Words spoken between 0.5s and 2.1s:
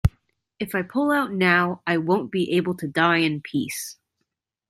If I pull out now, I